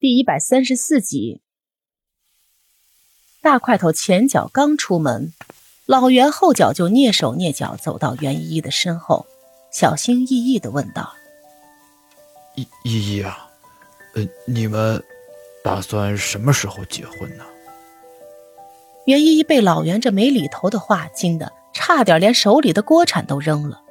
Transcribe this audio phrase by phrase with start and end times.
[0.00, 1.42] 第一百三十四集，
[3.42, 5.34] 大块头前脚刚出门，
[5.84, 9.26] 老袁后脚就蹑手蹑脚走到袁依依的身后，
[9.70, 11.12] 小心翼翼的问道
[12.56, 13.46] ：“依依依啊，
[14.14, 15.04] 呃，你们
[15.62, 17.44] 打算什么时候结婚呢？”
[19.04, 23.82] 袁依依被老袁这没厘头的话惊得差点连手里的锅铲都扔了，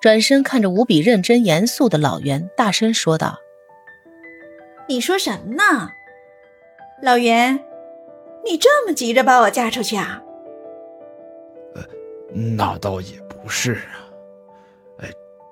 [0.00, 3.40] 转身看着无比认真严肃的老袁，大声说道。
[4.92, 5.90] 你说什么呢，
[7.00, 7.58] 老袁？
[8.44, 10.22] 你这么急着把我嫁出去啊？
[11.74, 11.82] 呃，
[12.34, 14.04] 那倒也不是啊，
[14.98, 15.08] 哎，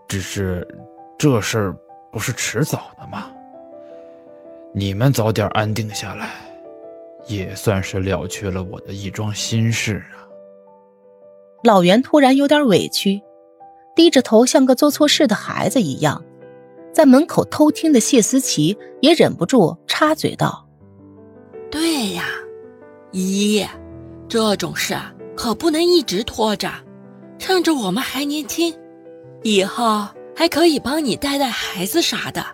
[0.07, 0.69] 只是
[1.19, 1.77] 这事儿
[2.13, 3.31] 不是迟早的吗？
[4.75, 6.29] 你们早点安定下来，
[7.27, 10.29] 也算是了却了我的一桩心事啊。
[11.65, 13.23] 老袁突然有点委屈，
[13.97, 16.23] 低着头，像个做错事的孩子一样。
[16.93, 20.67] 在门口偷听的谢思琪也忍不住插嘴道
[21.71, 22.25] ：“对呀，
[23.13, 23.67] 依依，
[24.29, 24.97] 这种事
[25.37, 26.71] 可不能一直拖着，
[27.39, 28.75] 趁着我们还年轻，
[29.43, 32.45] 以后还可以帮你带带孩子啥的。”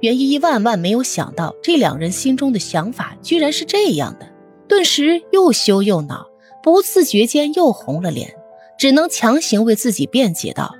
[0.00, 4.28] 袁依依万万没有想到，这两人心中的想法居然是这样的，
[4.68, 6.26] 顿时又羞又恼，
[6.62, 8.34] 不自觉间又红了脸，
[8.76, 10.74] 只能强行为自己辩解道。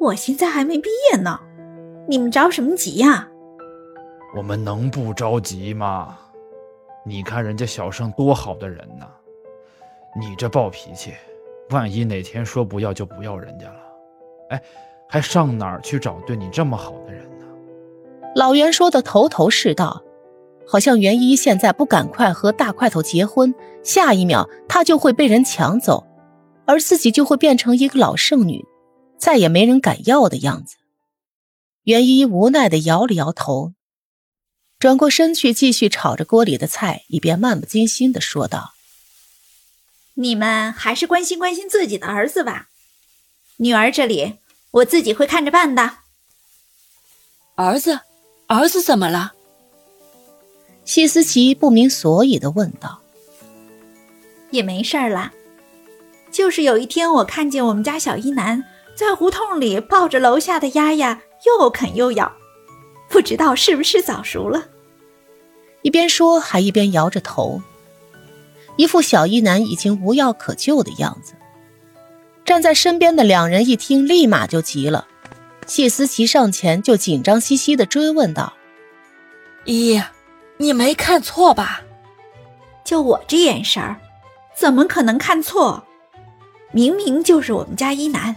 [0.00, 1.40] 我现在还没毕业呢，
[2.06, 3.28] 你们着什么急呀？
[4.36, 6.16] 我们能不着急吗？
[7.04, 9.06] 你看人家小盛多好的人呢，
[10.18, 11.14] 你这暴脾气，
[11.70, 13.80] 万一哪天说不要就不要人家了，
[14.50, 14.62] 哎，
[15.08, 17.46] 还上哪儿去找对你这么好的人呢？
[18.36, 20.02] 老袁说的头头是道，
[20.66, 23.52] 好像袁一现在不赶快和大块头结婚，
[23.82, 26.06] 下一秒他就会被人抢走，
[26.66, 28.64] 而自己就会变成一个老剩女。
[29.18, 30.76] 再也没人敢要的样子，
[31.82, 33.72] 袁依依无奈的摇了摇头，
[34.78, 38.74] 转过身去继续炒着锅里的菜，一边漫不经心的说道
[40.14, 42.68] ：“你们还是关心关心自己的儿子吧，
[43.56, 44.36] 女儿这里
[44.70, 45.98] 我自己会看着办的。”
[47.56, 48.00] 儿子，
[48.46, 49.32] 儿子怎么了？
[50.84, 53.02] 谢思琪不明所以的问道
[54.52, 55.32] ：“也没事儿啦，
[56.30, 58.64] 就是有一天我看见我们家小一男。”
[58.98, 62.32] 在胡同里抱着楼下的丫丫，又啃又咬，
[63.08, 64.64] 不知道是不是早熟了。
[65.82, 67.62] 一边说，还一边摇着头，
[68.74, 71.34] 一副小一男已经无药可救的样子。
[72.44, 75.06] 站在身边的两人一听，立马就急了。
[75.68, 78.52] 谢思琪上前就紧张兮兮的追问道
[79.64, 80.02] ：“姨，
[80.56, 81.82] 你没看错吧？
[82.84, 84.00] 就我这眼神儿，
[84.56, 85.84] 怎么可能看错？
[86.72, 88.34] 明明就是我们家一男。”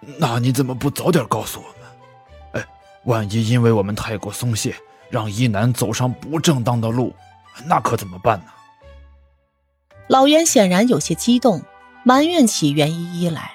[0.00, 2.62] 那你怎么不早点告诉我们？
[2.62, 2.68] 哎，
[3.04, 4.76] 万一因为我们太过松懈，
[5.10, 7.14] 让一男走上不正当的路，
[7.64, 8.46] 那可怎么办呢？
[10.08, 11.62] 老袁显然有些激动，
[12.04, 13.52] 埋怨起袁依依来。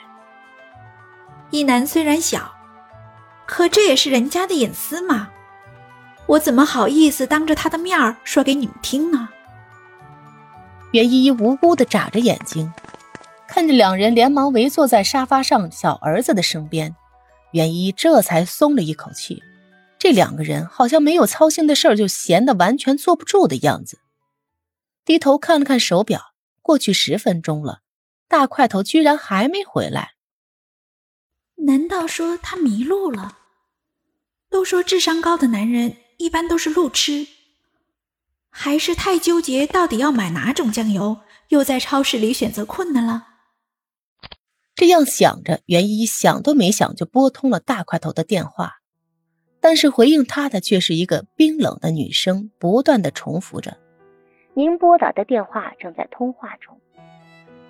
[1.49, 2.53] 一男虽然小，
[3.45, 5.29] 可这也是人家的隐私嘛，
[6.25, 9.29] 我怎么好意思当着他的面说给你们听呢？
[10.91, 12.73] 袁依依无辜的眨着眼睛。
[13.53, 16.95] 看着两人连忙围坐在沙发上小儿子的身边，
[17.51, 19.43] 袁一这才松了一口气。
[19.99, 23.99] 这两个人好像没有操心的事儿，就闲得完全坐不住的样子。
[25.03, 26.31] 低头看了看手表，
[26.61, 27.81] 过去十分钟了，
[28.29, 30.11] 大块头居然还没回来。
[31.65, 33.37] 难道说他迷路了？
[34.49, 37.27] 都说智商高的男人一般都是路痴，
[38.49, 41.17] 还是太纠结到底要买哪种酱油，
[41.49, 43.27] 又在超市里选择困难了？
[44.81, 48.77] 这样想着，袁一想都没想就拨通了大块头的电话，
[49.59, 53.77] 但是回应他的却是一个冰冷的女声，不断的重复着
[54.57, 56.75] ：“您拨打的电话正在通话中。”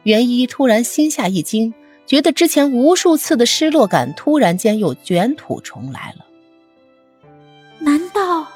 [0.03, 1.73] 袁一突然心下一惊，
[2.05, 6.25] 觉得之前无数次的失落感突然间又卷土重来了。
[7.79, 8.47] 难道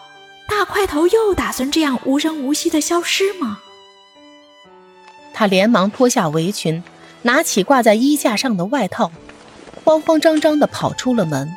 [0.48, 3.60] 大块头又打算这样无声无息的消失吗？
[5.34, 6.82] 他连忙脱下围裙。
[7.26, 9.12] 拿起挂在衣架上的外套，
[9.84, 11.52] 慌慌张张地跑出了门。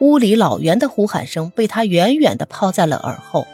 [0.00, 3.46] 屋里老袁的呼喊声被他远远地抛在了耳后，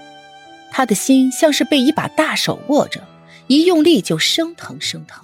[0.73, 3.01] 他的心像是被一把大手握着，
[3.47, 5.23] 一用力就生疼生疼。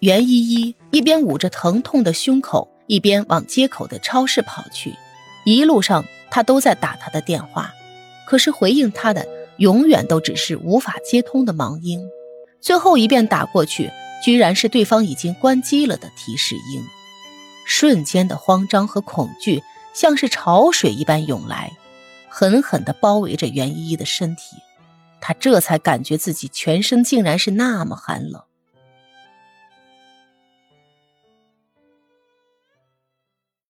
[0.00, 4.96] 袁依依一边捂着疼痛的胸口，一边往街口的超市跑去。
[5.44, 7.72] 一路上，他都在打他的电话，
[8.26, 9.24] 可是回应他的
[9.58, 12.04] 永远都只是无法接通的忙音。
[12.60, 13.92] 最后一遍打过去。
[14.22, 16.84] 居然是对方已经关机了的提示音，
[17.64, 19.62] 瞬间的慌张和恐惧
[19.94, 21.72] 像是潮水一般涌来，
[22.28, 24.56] 狠狠地包围着袁依依的身体，
[25.20, 28.42] 她这才感觉自己全身竟然是那么寒冷。